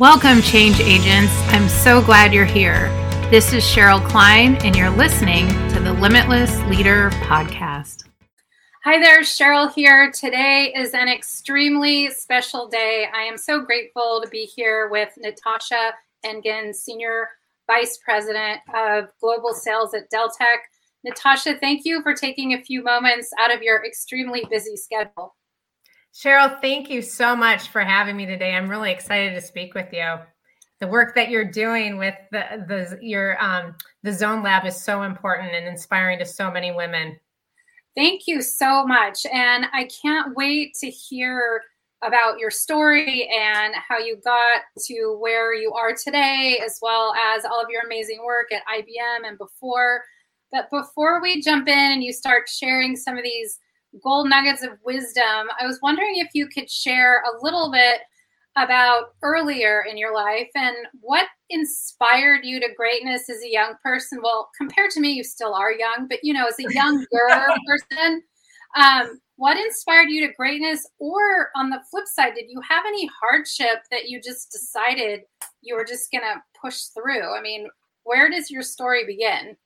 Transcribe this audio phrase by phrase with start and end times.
[0.00, 1.30] Welcome, change agents.
[1.48, 2.88] I'm so glad you're here.
[3.30, 8.08] This is Cheryl Klein, and you're listening to the Limitless Leader Podcast.
[8.82, 10.10] Hi there, Cheryl here.
[10.10, 13.08] Today is an extremely special day.
[13.14, 15.92] I am so grateful to be here with Natasha
[16.24, 17.28] Engan, Senior
[17.66, 20.60] Vice President of Global Sales at Deltek.
[21.04, 25.34] Natasha, thank you for taking a few moments out of your extremely busy schedule.
[26.14, 28.54] Cheryl, thank you so much for having me today.
[28.54, 30.16] I'm really excited to speak with you.
[30.80, 35.02] The work that you're doing with the, the your um, the Zone Lab is so
[35.02, 37.18] important and inspiring to so many women.
[37.94, 41.62] Thank you so much, and I can't wait to hear
[42.02, 47.44] about your story and how you got to where you are today, as well as
[47.44, 50.02] all of your amazing work at IBM and before.
[50.50, 53.58] But before we jump in and you start sharing some of these
[54.02, 55.48] gold nuggets of wisdom.
[55.60, 58.00] I was wondering if you could share a little bit
[58.56, 64.20] about earlier in your life and what inspired you to greatness as a young person.
[64.22, 67.06] Well, compared to me, you still are young, but you know, as a younger
[67.66, 68.22] person,
[68.76, 70.86] um, what inspired you to greatness?
[70.98, 75.20] Or on the flip side, did you have any hardship that you just decided
[75.62, 77.34] you were just going to push through?
[77.34, 77.68] I mean,
[78.04, 79.56] where does your story begin?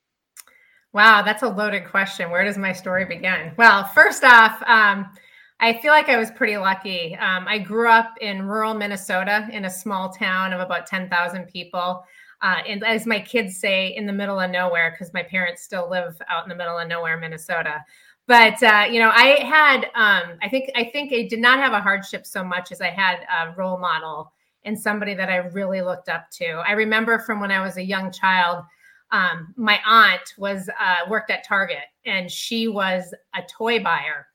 [0.95, 2.31] Wow, that's a loaded question.
[2.31, 3.51] Where does my story begin?
[3.57, 5.11] Well, first off, um,
[5.59, 7.17] I feel like I was pretty lucky.
[7.17, 12.05] Um, I grew up in rural Minnesota in a small town of about 10,000 people.
[12.41, 15.89] Uh, and as my kids say, in the middle of nowhere, because my parents still
[15.89, 17.83] live out in the middle of nowhere, Minnesota.
[18.25, 21.73] But uh, you know, I had, um, I think, I think I did not have
[21.73, 24.31] a hardship so much as I had a role model
[24.63, 26.63] and somebody that I really looked up to.
[26.65, 28.63] I remember from when I was a young child
[29.11, 34.27] um, my aunt was uh, worked at Target and she was a toy buyer.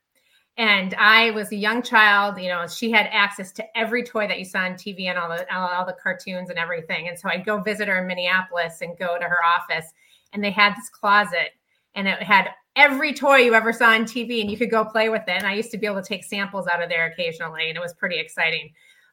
[0.56, 4.38] And I was a young child, you know, she had access to every toy that
[4.38, 7.08] you saw on TV and all the all, all the cartoons and everything.
[7.08, 9.86] And so I'd go visit her in Minneapolis and go to her office
[10.32, 11.50] and they had this closet
[11.94, 15.08] and it had every toy you ever saw on TV and you could go play
[15.08, 15.30] with it.
[15.30, 17.80] And I used to be able to take samples out of there occasionally and it
[17.80, 18.70] was pretty exciting.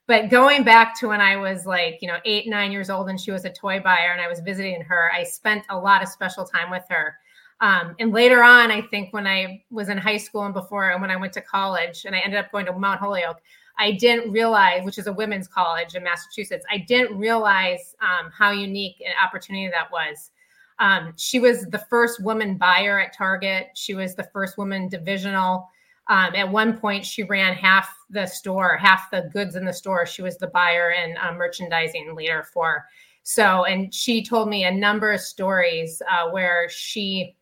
[0.08, 3.20] But going back to when I was like, you know, eight, nine years old and
[3.20, 6.08] she was a toy buyer and I was visiting her, I spent a lot of
[6.08, 7.18] special time with her.
[7.60, 11.02] Um, and later on, I think when I was in high school and before, and
[11.02, 13.42] when I went to college and I ended up going to Mount Holyoke,
[13.80, 18.52] I didn't realize, which is a women's college in Massachusetts, I didn't realize um, how
[18.52, 20.32] unique an opportunity that was.
[20.80, 23.70] Um, she was the first woman buyer at Target.
[23.76, 25.70] She was the first woman divisional.
[26.10, 30.06] Um, at one point, she ran half the store, half the goods in the store.
[30.06, 32.86] She was the buyer and uh, merchandising leader for.
[33.24, 37.36] So, and she told me a number of stories uh, where she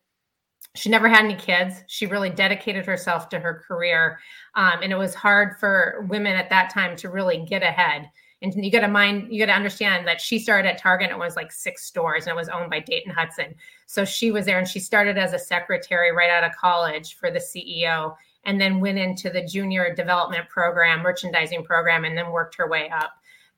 [0.74, 1.82] she never had any kids.
[1.86, 4.18] She really dedicated herself to her career,
[4.56, 8.10] um, and it was hard for women at that time to really get ahead.
[8.42, 11.10] And you got to mind, you got to understand that she started at Target.
[11.10, 13.54] And it was like six stores, and it was owned by Dayton Hudson.
[13.86, 17.30] So she was there, and she started as a secretary right out of college for
[17.30, 22.56] the CEO and then went into the junior development program, merchandising program, and then worked
[22.56, 23.10] her way up,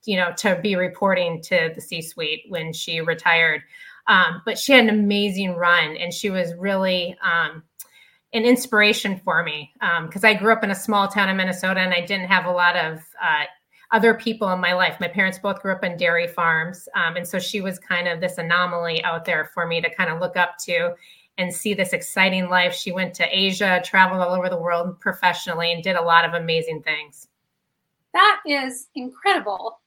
[0.05, 3.63] you know, to be reporting to the C suite when she retired.
[4.09, 7.63] Um, but she had an amazing run and she was really um,
[8.33, 9.71] an inspiration for me
[10.07, 12.47] because um, I grew up in a small town in Minnesota and I didn't have
[12.47, 13.45] a lot of uh,
[13.91, 14.97] other people in my life.
[15.01, 16.89] My parents both grew up in dairy farms.
[16.95, 20.11] Um, and so she was kind of this anomaly out there for me to kind
[20.11, 20.95] of look up to
[21.39, 22.75] and see this exciting life.
[22.75, 26.35] She went to Asia, traveled all over the world professionally, and did a lot of
[26.35, 27.29] amazing things.
[28.13, 29.81] That is incredible.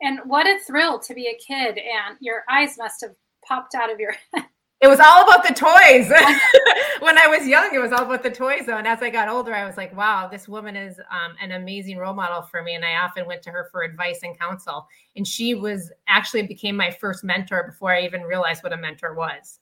[0.00, 3.14] And what a thrill to be a kid, and your eyes must have
[3.46, 4.46] popped out of your head.
[4.82, 6.10] It was all about the toys.
[7.00, 8.76] when I was young, it was all about the toys, though.
[8.76, 11.96] And as I got older, I was like, wow, this woman is um, an amazing
[11.96, 12.74] role model for me.
[12.74, 14.86] And I often went to her for advice and counsel.
[15.16, 19.14] And she was actually became my first mentor before I even realized what a mentor
[19.14, 19.60] was.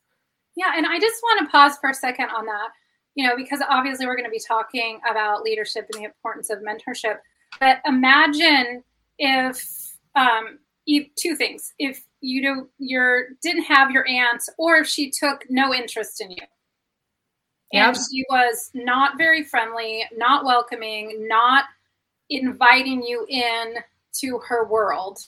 [0.55, 2.69] Yeah, and I just want to pause for a second on that,
[3.15, 6.59] you know, because obviously we're going to be talking about leadership and the importance of
[6.59, 7.17] mentorship.
[7.59, 8.83] But imagine
[9.19, 9.61] if
[10.15, 15.11] um, you, two things: if you do, your didn't have your aunt, or if she
[15.11, 16.43] took no interest in you,
[17.73, 21.65] and she was not very friendly, not welcoming, not
[22.29, 23.75] inviting you in
[24.19, 25.19] to her world.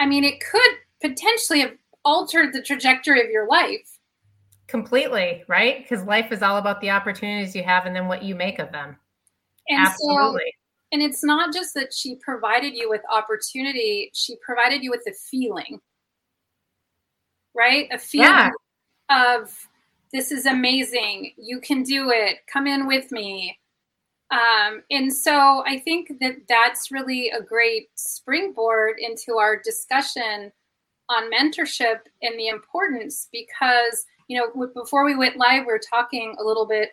[0.00, 1.74] I mean, it could potentially have
[2.04, 3.98] altered the trajectory of your life
[4.70, 5.82] Completely, right?
[5.82, 8.70] Because life is all about the opportunities you have and then what you make of
[8.70, 8.96] them.
[9.68, 10.44] And Absolutely.
[10.46, 15.02] So, and it's not just that she provided you with opportunity, she provided you with
[15.08, 15.80] a feeling,
[17.54, 17.88] right?
[17.92, 19.34] A feeling yeah.
[19.38, 19.52] of
[20.12, 21.32] this is amazing.
[21.36, 22.38] You can do it.
[22.52, 23.58] Come in with me.
[24.30, 30.52] Um, and so I think that that's really a great springboard into our discussion
[31.08, 36.36] on mentorship and the importance because, you know, before we went live, we are talking
[36.38, 36.90] a little bit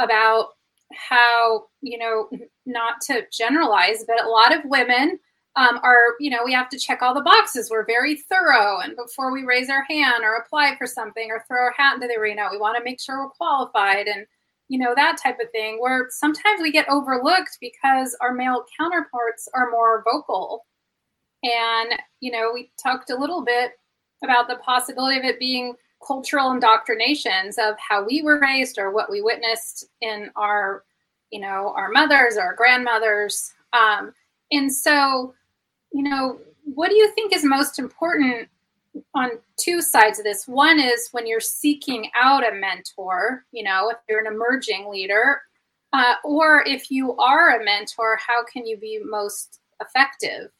[0.00, 0.48] about
[0.92, 2.28] how, you know,
[2.66, 5.16] not to generalize, but a lot of women
[5.54, 7.70] um, are, you know, we have to check all the boxes.
[7.70, 8.80] We're very thorough.
[8.80, 12.08] And before we raise our hand or apply for something or throw our hat into
[12.08, 14.26] the arena, we want to make sure we're qualified and,
[14.66, 15.78] you know, that type of thing.
[15.78, 20.66] Where sometimes we get overlooked because our male counterparts are more vocal.
[21.44, 23.70] And, you know, we talked a little bit
[24.24, 25.76] about the possibility of it being
[26.06, 30.84] cultural indoctrinations of how we were raised or what we witnessed in our,
[31.30, 33.52] you know, our mothers, our grandmothers.
[33.72, 34.12] Um,
[34.50, 35.34] and so,
[35.92, 38.48] you know, what do you think is most important
[39.14, 40.46] on two sides of this?
[40.46, 45.42] One is when you're seeking out a mentor, you know, if you're an emerging leader,
[45.92, 50.50] uh, or if you are a mentor, how can you be most effective?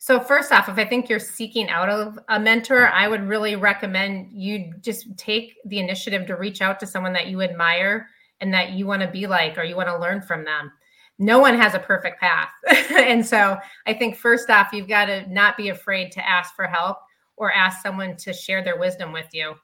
[0.00, 3.56] So, first off, if I think you're seeking out of a mentor, I would really
[3.56, 8.08] recommend you just take the initiative to reach out to someone that you admire
[8.40, 10.70] and that you want to be like or you want to learn from them
[11.18, 12.50] no one has a perfect path.
[12.90, 16.66] and so I think first off, you've got to not be afraid to ask for
[16.66, 16.98] help
[17.36, 19.54] or ask someone to share their wisdom with you.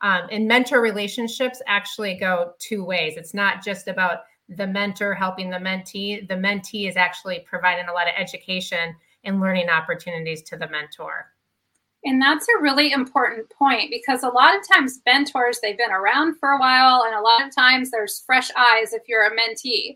[0.00, 3.16] Um, and mentor relationships actually go two ways.
[3.16, 7.92] It's not just about the mentor helping the mentee, the mentee is actually providing a
[7.92, 11.32] lot of education and learning opportunities to the mentor.
[12.04, 16.36] And that's a really important point because a lot of times mentors, they've been around
[16.38, 19.94] for a while, and a lot of times there's fresh eyes if you're a mentee.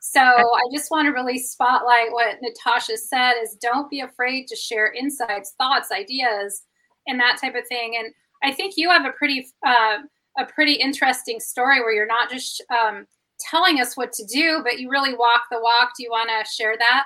[0.00, 4.56] So I just want to really spotlight what Natasha said is don't be afraid to
[4.56, 6.62] share insights, thoughts, ideas,
[7.06, 7.96] and that type of thing.
[7.98, 8.12] And
[8.42, 9.98] I think you have a pretty uh,
[10.38, 13.06] a pretty interesting story where you're not just um,
[13.40, 15.92] telling us what to do, but you really walk the walk.
[15.96, 17.04] Do you want to share that?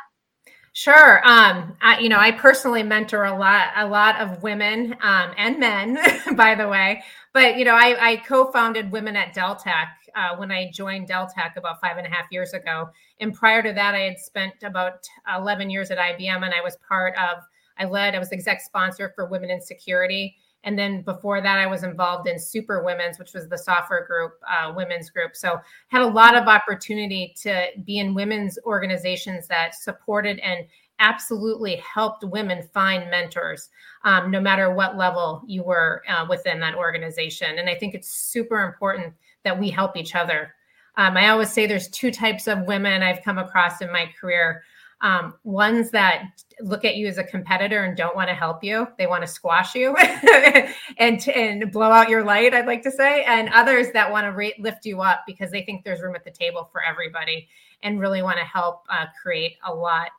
[0.72, 1.18] Sure.
[1.26, 5.58] Um, I, you know, I personally mentor a lot, a lot of women um, and
[5.58, 5.98] men,
[6.36, 7.02] by the way.
[7.32, 11.80] But you know, I, I co-founded Women at Deltek uh, when I joined Deltek about
[11.80, 12.88] five and a half years ago.
[13.20, 16.76] And prior to that, I had spent about 11 years at IBM, and I was
[16.88, 17.42] part of.
[17.78, 18.14] I led.
[18.14, 20.36] I was the exec sponsor for Women in Security.
[20.64, 24.32] And then before that, I was involved in Super Women's, which was the software group,
[24.46, 25.34] uh, women's group.
[25.34, 25.58] So
[25.88, 30.66] had a lot of opportunity to be in women's organizations that supported and
[30.98, 33.70] absolutely helped women find mentors,
[34.04, 37.58] um, no matter what level you were uh, within that organization.
[37.58, 39.14] And I think it's super important
[39.44, 40.54] that we help each other.
[40.96, 44.62] Um, I always say there's two types of women I've come across in my career.
[45.02, 48.86] Um, ones that look at you as a competitor and don't want to help you;
[48.98, 49.96] they want to squash you
[50.98, 52.52] and and blow out your light.
[52.52, 55.62] I'd like to say, and others that want to re- lift you up because they
[55.62, 57.48] think there's room at the table for everybody
[57.82, 60.10] and really want to help uh, create a lot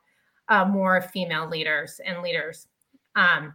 [0.48, 2.66] uh, more female leaders and leaders.
[3.14, 3.54] Um,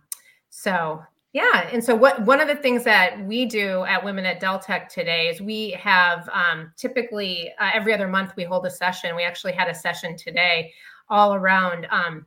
[0.49, 1.03] so
[1.33, 4.87] yeah, and so what one of the things that we do at Women at Deltek
[4.87, 9.15] today is we have um, typically uh, every other month we hold a session.
[9.15, 10.73] We actually had a session today
[11.09, 11.87] all around.
[11.89, 12.25] Um,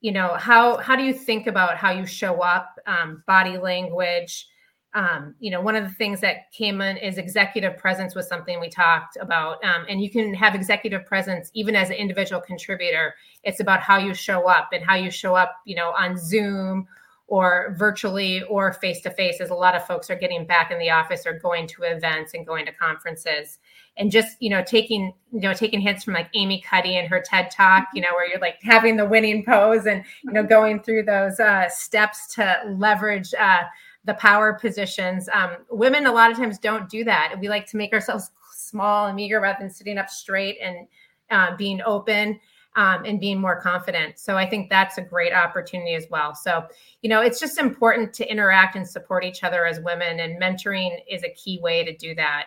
[0.00, 4.46] you know how how do you think about how you show up, um, body language.
[4.94, 8.60] Um, you know, one of the things that came in is executive presence was something
[8.60, 9.62] we talked about.
[9.64, 13.14] Um, and you can have executive presence even as an individual contributor.
[13.42, 16.86] It's about how you show up and how you show up, you know, on Zoom
[17.26, 20.78] or virtually or face to face as a lot of folks are getting back in
[20.78, 23.58] the office or going to events and going to conferences.
[23.96, 27.22] And just you know taking you know taking hints from like amy cuddy and her
[27.24, 30.82] ted talk you know where you're like having the winning pose and you know going
[30.82, 33.62] through those uh, steps to leverage uh,
[34.04, 35.28] the power positions.
[35.32, 37.36] Um, women a lot of times don't do that.
[37.40, 40.86] We like to make ourselves small and meager rather than sitting up straight and
[41.30, 42.38] uh, being open
[42.76, 44.18] um, and being more confident.
[44.18, 46.34] So I think that's a great opportunity as well.
[46.34, 46.64] So,
[47.02, 50.98] you know, it's just important to interact and support each other as women, and mentoring
[51.08, 52.46] is a key way to do that.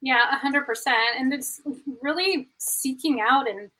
[0.00, 0.62] Yeah, 100%.
[1.18, 1.60] And it's
[2.02, 3.70] really seeking out and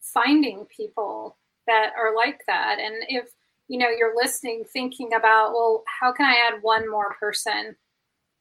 [0.00, 2.78] finding people that are like that.
[2.78, 3.30] And if,
[3.68, 7.76] you know, you're listening, thinking about, well, how can I add one more person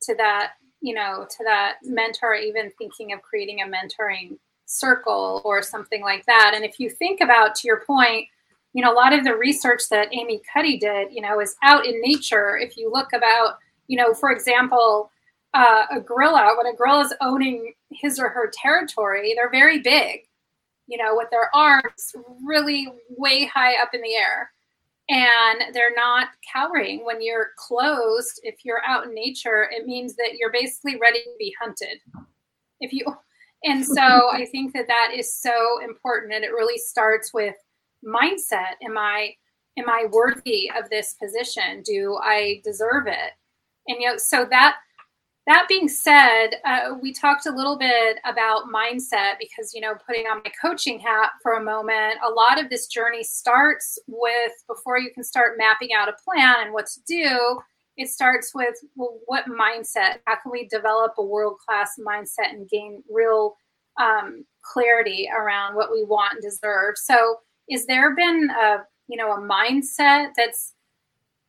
[0.03, 5.62] to that, you know, to that mentor, even thinking of creating a mentoring circle or
[5.62, 6.53] something like that.
[6.55, 8.27] And if you think about, to your point,
[8.74, 11.86] you know, a lot of the research that Amy Cuddy did, you know, is out
[11.86, 12.58] in nature.
[12.58, 15.12] If you look about, you know, for example,
[15.53, 20.22] uh, a gorilla, when a gorilla is owning his or her territory, they're very big,
[20.88, 24.51] you know, with their arms really way high up in the air.
[25.10, 27.05] And they're not cowering.
[27.05, 31.36] When you're closed, if you're out in nature, it means that you're basically ready to
[31.38, 32.00] be hunted.
[32.79, 33.05] If you
[33.63, 34.01] And so
[34.32, 36.34] I think that that is so important.
[36.34, 37.55] And it really starts with
[38.05, 38.75] mindset.
[38.84, 39.36] Am I,
[39.77, 41.82] am I worthy of this position?
[41.84, 43.32] Do I deserve it?
[43.88, 44.77] And, you know, so that,
[45.46, 50.25] that being said, uh, we talked a little bit about mindset because, you know, putting
[50.25, 54.98] on my coaching hat for a moment, a lot of this journey starts with before
[55.00, 57.60] you can start mapping out a plan and what to do,
[57.98, 60.20] it starts with well, what mindset?
[60.26, 63.56] How can we develop a world class mindset and gain real
[64.00, 66.96] um, clarity around what we want and deserve?
[66.98, 67.38] So,
[67.70, 70.74] is there been a you know a mindset that's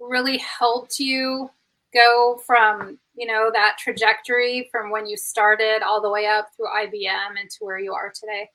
[0.01, 1.49] really helped you
[1.95, 6.67] go from you know that trajectory from when you started all the way up through
[6.67, 8.51] IBM and to where you are today?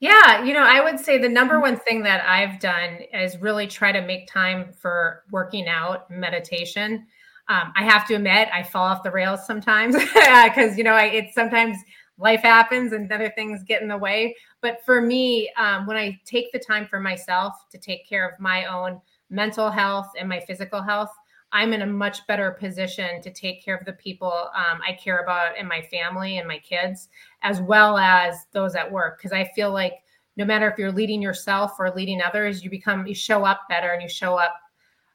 [0.00, 3.66] Yeah, you know, I would say the number one thing that I've done is really
[3.66, 7.04] try to make time for working out, meditation.
[7.48, 11.04] Um, I have to admit, I fall off the rails sometimes because you know I,
[11.04, 11.78] it's sometimes
[12.18, 14.36] life happens and other things get in the way.
[14.60, 18.38] But for me, um, when I take the time for myself to take care of
[18.40, 19.00] my own
[19.30, 21.10] mental health and my physical health,
[21.52, 25.20] I'm in a much better position to take care of the people um, I care
[25.20, 27.08] about in my family and my kids,
[27.42, 29.18] as well as those at work.
[29.18, 29.94] Because I feel like
[30.36, 33.92] no matter if you're leading yourself or leading others, you become you show up better
[33.92, 34.54] and you show up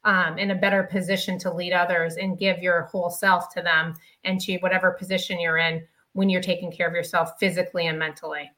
[0.06, 3.96] um, in a better position to lead others and give your whole self to them
[4.24, 5.84] and to whatever position you're in
[6.14, 8.52] when you're taking care of yourself physically and mentally.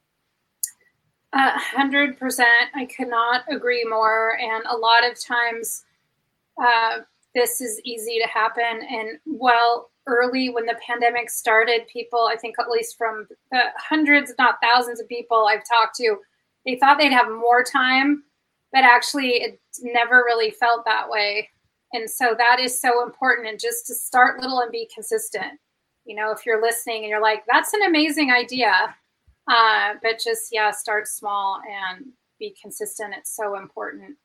[1.33, 2.69] A hundred percent.
[2.73, 4.37] I could not agree more.
[4.39, 5.83] And a lot of times,
[6.61, 6.99] uh,
[7.33, 8.87] this is easy to happen.
[8.89, 14.31] And well, early when the pandemic started, people, I think at least from the hundreds,
[14.31, 16.17] if not thousands of people I've talked to,
[16.65, 18.23] they thought they'd have more time
[18.71, 21.49] but actually it never really felt that way.
[21.93, 25.59] And so that is so important and just to start little and be consistent.
[26.05, 28.95] You know if you're listening and you're like that's an amazing idea
[29.47, 32.05] uh, but just yeah start small and
[32.39, 33.13] be consistent.
[33.17, 34.17] It's so important.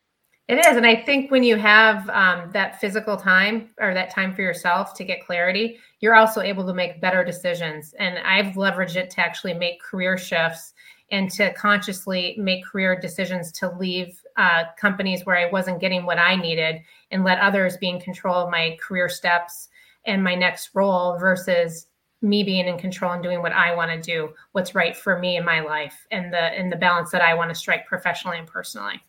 [0.49, 4.35] It is and i think when you have um, that physical time or that time
[4.35, 7.95] for yourself to get clarity you're also able to make better decisions.
[8.01, 10.75] And i've leveraged it to actually make career shifts
[11.11, 16.19] and to consciously make career decisions to leave uh, companies where I wasn't getting what
[16.19, 19.69] I needed and let others be in control of my career steps
[20.07, 21.87] and my next role versus
[22.23, 25.37] me being in control and doing what I want to do, what's right for me
[25.37, 28.47] in my life and the and the balance that I want to strike professionally and
[28.47, 29.03] personally.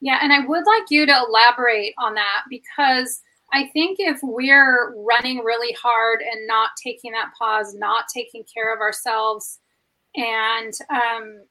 [0.00, 3.20] Yeah, and I would like you to elaborate on that because
[3.52, 8.72] I think if we're running really hard and not taking that pause, not taking care
[8.72, 9.60] of ourselves,
[10.16, 11.42] and um,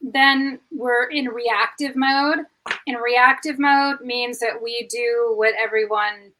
[0.00, 2.38] then we're in reactive mode.
[2.86, 6.32] And reactive mode means that we do what everyone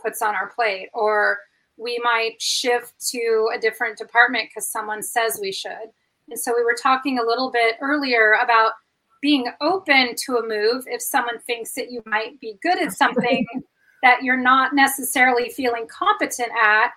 [0.00, 1.38] puts on our plate, or
[1.76, 5.90] we might shift to a different department because someone says we should.
[6.28, 8.72] And so we were talking a little bit earlier about
[9.20, 13.46] being open to a move if someone thinks that you might be good at something
[14.02, 16.90] that you're not necessarily feeling competent at,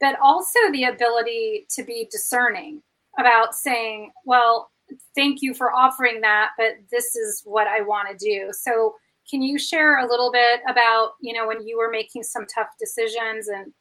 [0.00, 2.82] but also the ability to be discerning
[3.18, 4.70] about saying, well,
[5.14, 8.50] thank you for offering that, but this is what I want to do.
[8.52, 8.94] So,
[9.30, 12.68] can you share a little bit about, you know, when you were making some tough
[12.78, 13.72] decisions and,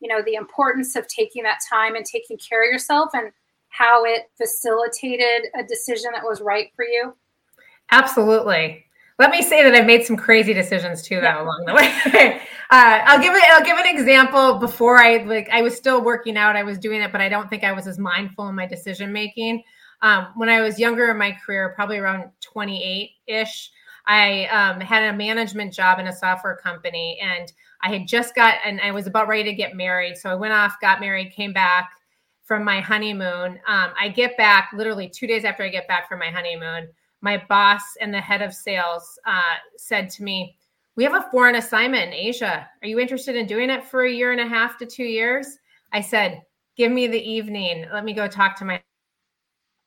[0.00, 3.32] you know, the importance of taking that time and taking care of yourself and
[3.70, 7.14] how it facilitated a decision that was right for you?
[7.90, 8.84] Absolutely.
[9.18, 12.40] Let me say that I've made some crazy decisions too, though, along the way.
[12.70, 13.42] uh, I'll give it.
[13.50, 14.58] I'll give an example.
[14.58, 16.56] Before I like, I was still working out.
[16.56, 19.12] I was doing it, but I don't think I was as mindful in my decision
[19.12, 19.62] making.
[20.02, 23.70] Um, when I was younger in my career, probably around 28 ish,
[24.06, 27.52] I um, had a management job in a software company, and
[27.82, 30.16] I had just got, and I was about ready to get married.
[30.16, 31.88] So I went off, got married, came back
[32.42, 33.60] from my honeymoon.
[33.66, 36.88] Um, I get back literally two days after I get back from my honeymoon
[37.24, 40.56] my boss and the head of sales uh, said to me,
[40.94, 42.68] We have a foreign assignment in Asia.
[42.82, 45.58] Are you interested in doing it for a year and a half to two years?
[45.90, 46.42] I said,
[46.76, 47.86] Give me the evening.
[47.90, 48.82] Let me go talk to my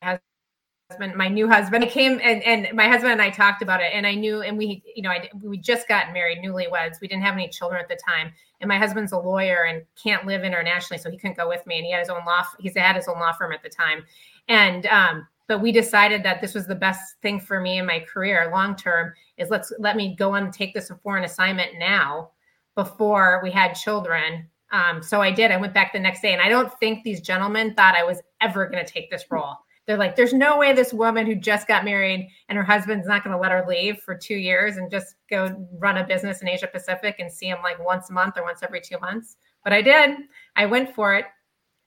[0.02, 1.84] husband, my new husband.
[1.84, 4.58] I came and, and my husband and I talked about it, and I knew, and
[4.58, 7.00] we, you know, I, we just got married, newlyweds.
[7.02, 10.26] We didn't have any children at the time, and my husband's a lawyer and can't
[10.26, 11.78] live internationally, so he couldn't go with me.
[11.78, 12.44] And he had his own law.
[12.58, 14.06] He's had his own law firm at the time,
[14.48, 18.00] and um, but we decided that this was the best thing for me in my
[18.00, 22.32] career long term is let's let me go and take this foreign assignment now
[22.76, 24.48] before we had children.
[24.72, 25.52] Um, so i did.
[25.52, 28.22] I went back the next day and i don't think these gentlemen thought i was
[28.42, 29.56] ever going to take this role.
[29.86, 33.24] They're like there's no way this woman who just got married and her husband's not
[33.24, 36.50] going to let her leave for two years and just go run a business in
[36.50, 39.38] asia pacific and see him like once a month or once every two months.
[39.64, 40.18] But i did.
[40.58, 41.26] I went for it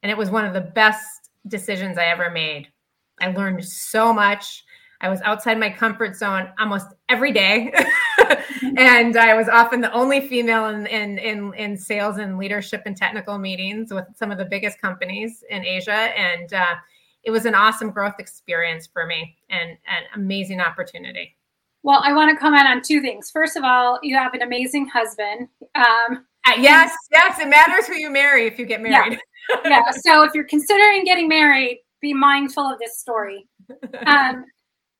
[0.03, 2.69] and it was one of the best decisions I ever made.
[3.21, 4.65] I learned so much.
[5.01, 7.73] I was outside my comfort zone almost every day.
[8.77, 12.95] and I was often the only female in, in, in, in, sales and leadership and
[12.95, 15.93] technical meetings with some of the biggest companies in Asia.
[15.93, 16.75] And uh,
[17.25, 21.37] it was an awesome growth experience for me and an amazing opportunity.
[21.83, 23.31] Well, I want to comment on two things.
[23.31, 25.49] First of all, you have an amazing husband.
[25.75, 29.19] Um, uh, yes, yes, it matters who you marry if you get married.
[29.49, 29.57] Yeah.
[29.65, 29.91] yeah.
[30.03, 33.47] So if you're considering getting married, be mindful of this story.
[34.07, 34.45] Um,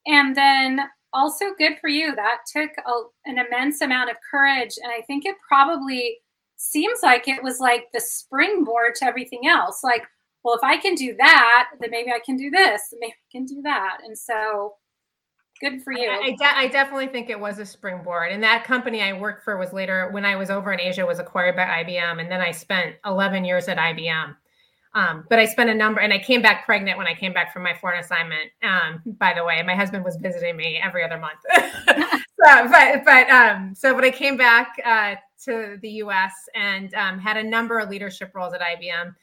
[0.07, 0.81] and then
[1.13, 2.15] also good for you.
[2.15, 2.93] That took a,
[3.27, 4.75] an immense amount of courage.
[4.83, 6.19] And I think it probably
[6.57, 9.83] seems like it was like the springboard to everything else.
[9.83, 10.05] Like,
[10.45, 13.45] well, if I can do that, then maybe I can do this, maybe I can
[13.45, 13.99] do that.
[14.05, 14.75] And so
[15.61, 16.09] good for you.
[16.09, 18.33] I, I, de- I, definitely think it was a springboard.
[18.33, 21.19] And that company I worked for was later, when I was over in Asia, was
[21.19, 22.21] acquired by IBM.
[22.21, 24.35] And then I spent 11 years at IBM.
[24.93, 27.53] Um, but I spent a number, and I came back pregnant when I came back
[27.53, 28.51] from my foreign assignment.
[28.63, 31.39] Um, by the way, my husband was visiting me every other month.
[31.57, 36.33] so, but but um, so, but I came back uh, to the U.S.
[36.57, 39.15] and um, had a number of leadership roles at IBM,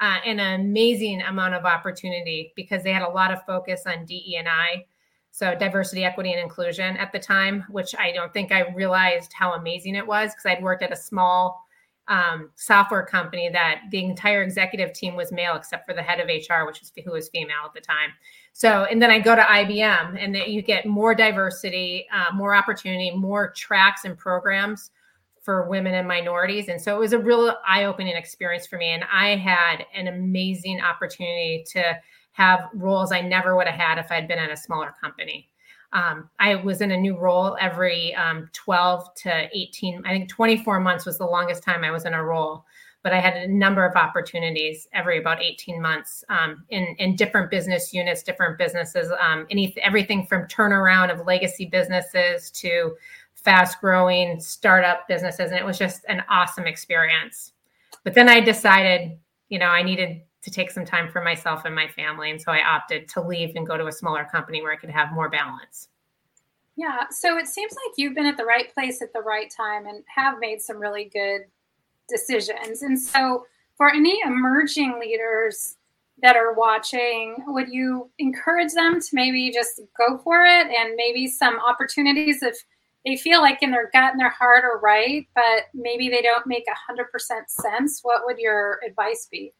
[0.00, 4.04] uh, and an amazing amount of opportunity because they had a lot of focus on
[4.04, 4.84] DE and I,
[5.30, 9.54] so diversity, equity, and inclusion at the time, which I don't think I realized how
[9.54, 11.63] amazing it was because I'd worked at a small
[12.08, 16.26] um, software company that the entire executive team was male except for the head of
[16.26, 18.10] HR, which was who was female at the time.
[18.52, 22.54] So, and then I go to IBM, and that you get more diversity, uh, more
[22.54, 24.90] opportunity, more tracks and programs
[25.42, 26.68] for women and minorities.
[26.68, 28.88] And so it was a real eye-opening experience for me.
[28.88, 31.98] And I had an amazing opportunity to
[32.32, 35.48] have roles I never would have had if I'd been at a smaller company.
[35.94, 40.80] Um, I was in a new role every um, 12 to 18, I think 24
[40.80, 42.64] months was the longest time I was in a role.
[43.04, 47.50] But I had a number of opportunities every about 18 months um, in, in different
[47.50, 52.96] business units, different businesses, um, any, everything from turnaround of legacy businesses to
[53.34, 55.50] fast growing startup businesses.
[55.50, 57.52] And it was just an awesome experience.
[58.04, 59.18] But then I decided,
[59.50, 62.30] you know, I needed to take some time for myself and my family.
[62.30, 64.90] And so I opted to leave and go to a smaller company where I could
[64.90, 65.88] have more balance.
[66.76, 67.04] Yeah.
[67.10, 70.04] So it seems like you've been at the right place at the right time and
[70.14, 71.42] have made some really good
[72.08, 72.82] decisions.
[72.82, 75.76] And so for any emerging leaders
[76.22, 81.26] that are watching, would you encourage them to maybe just go for it and maybe
[81.26, 82.56] some opportunities if
[83.06, 86.46] they feel like in their gut and their heart are right, but maybe they don't
[86.46, 87.04] make 100%
[87.48, 88.00] sense?
[88.02, 89.52] What would your advice be?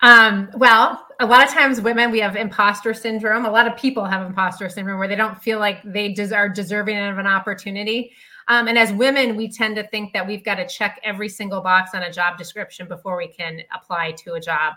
[0.00, 3.44] Um, well, a lot of times women, we have imposter syndrome.
[3.44, 6.48] A lot of people have imposter syndrome where they don't feel like they des- are
[6.48, 8.12] deserving of an opportunity.
[8.46, 11.60] Um, and as women, we tend to think that we've got to check every single
[11.60, 14.74] box on a job description before we can apply to a job.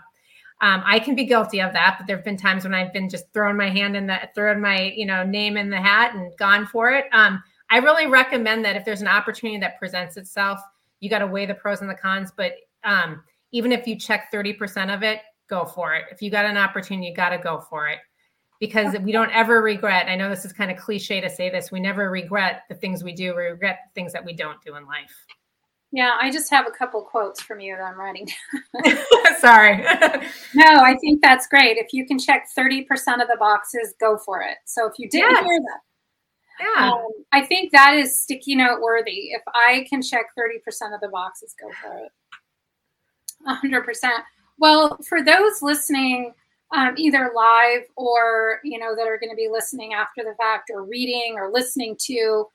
[0.60, 3.08] Um, I can be guilty of that, but there have been times when I've been
[3.08, 6.36] just throwing my hand in the, throwing my, you know, name in the hat and
[6.36, 7.06] gone for it.
[7.12, 10.60] Um, I really recommend that if there's an opportunity that presents itself,
[11.00, 12.30] you got to weigh the pros and the cons.
[12.36, 12.52] But
[12.84, 13.22] um,
[13.52, 16.04] even if you check 30% of it, go for it.
[16.10, 17.98] If you got an opportunity, you got to go for it
[18.58, 20.08] because we don't ever regret.
[20.08, 21.70] I know this is kind of cliche to say this.
[21.70, 23.34] We never regret the things we do.
[23.36, 25.14] We regret the things that we don't do in life.
[25.94, 28.26] Yeah, I just have a couple quotes from you that I'm writing.
[29.38, 29.76] Sorry.
[30.54, 31.76] no, I think that's great.
[31.76, 32.86] If you can check 30%
[33.20, 34.56] of the boxes, go for it.
[34.64, 35.44] So if you didn't yes.
[35.44, 35.80] hear that,
[36.60, 36.92] yeah.
[36.92, 39.32] Um, I think that is sticky note worthy.
[39.32, 42.12] If I can check 30% of the boxes, go for it.
[43.48, 44.10] 100%.
[44.58, 46.34] Well, for those listening,
[46.72, 50.70] um, either live or you know that are going to be listening after the fact
[50.72, 52.46] or reading or listening to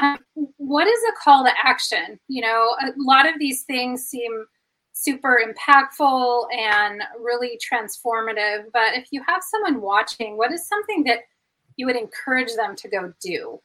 [0.00, 0.18] um,
[0.56, 2.18] what is a call to action?
[2.28, 4.44] You know a lot of these things seem
[4.92, 11.20] super impactful and really transformative but if you have someone watching what is something that
[11.76, 13.60] you would encourage them to go do?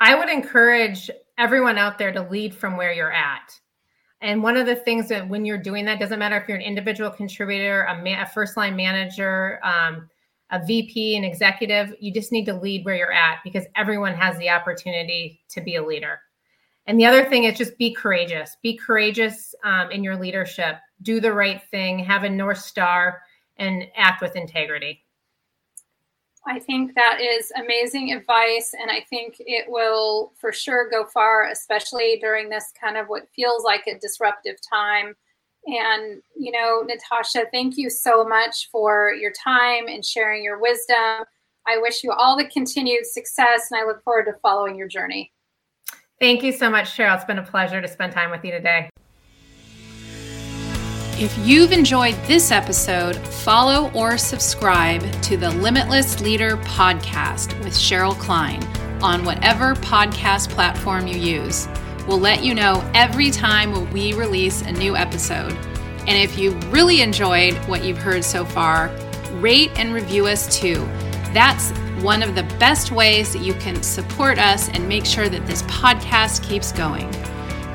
[0.00, 3.58] I would encourage everyone out there to lead from where you're at
[4.24, 6.62] and one of the things that when you're doing that, doesn't matter if you're an
[6.62, 10.08] individual contributor, a, a first line manager, um,
[10.50, 14.38] a VP, an executive, you just need to lead where you're at because everyone has
[14.38, 16.20] the opportunity to be a leader.
[16.86, 18.56] And the other thing is just be courageous.
[18.62, 20.76] Be courageous um, in your leadership.
[21.02, 21.98] Do the right thing.
[21.98, 23.20] Have a north star,
[23.58, 25.03] and act with integrity.
[26.46, 31.48] I think that is amazing advice, and I think it will for sure go far,
[31.50, 35.14] especially during this kind of what feels like a disruptive time.
[35.66, 41.24] And, you know, Natasha, thank you so much for your time and sharing your wisdom.
[41.66, 45.32] I wish you all the continued success, and I look forward to following your journey.
[46.20, 47.16] Thank you so much, Cheryl.
[47.16, 48.90] It's been a pleasure to spend time with you today.
[51.24, 58.14] If you've enjoyed this episode, follow or subscribe to the Limitless Leader podcast with Cheryl
[58.18, 58.62] Klein
[59.02, 61.66] on whatever podcast platform you use.
[62.06, 65.52] We'll let you know every time we release a new episode.
[66.00, 68.94] And if you really enjoyed what you've heard so far,
[69.36, 70.74] rate and review us too.
[71.32, 71.70] That's
[72.02, 75.62] one of the best ways that you can support us and make sure that this
[75.62, 77.10] podcast keeps going.